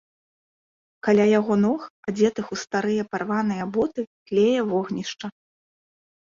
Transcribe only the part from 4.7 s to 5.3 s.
вогнішча.